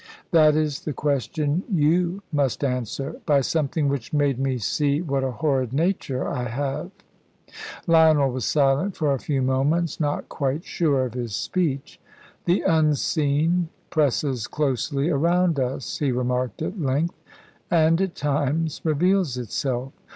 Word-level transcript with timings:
"That 0.31 0.55
is 0.55 0.79
the 0.79 0.93
question 0.93 1.61
you 1.71 2.23
must 2.31 2.63
answer. 2.63 3.21
By 3.27 3.41
something 3.41 3.87
which 3.87 4.11
made 4.13 4.39
me 4.39 4.57
see 4.57 4.99
what 4.99 5.23
a 5.23 5.29
horrid 5.29 5.73
nature 5.73 6.27
I 6.27 6.45
have." 6.45 6.89
Lionel 7.85 8.31
was 8.31 8.45
silent 8.45 8.97
for 8.97 9.13
a 9.13 9.19
few 9.19 9.43
moments, 9.43 9.99
not 9.99 10.27
quite 10.27 10.65
sure 10.65 11.05
of 11.05 11.13
his 11.13 11.35
speech. 11.35 12.01
"The 12.45 12.61
Unseen 12.63 13.69
presses 13.91 14.47
closely 14.47 15.07
around 15.11 15.59
us," 15.59 15.99
he 15.99 16.11
remarked 16.11 16.63
at 16.63 16.81
length, 16.81 17.21
"and 17.69 18.01
at 18.01 18.15
times 18.15 18.81
reveals 18.83 19.37
itself. 19.37 19.93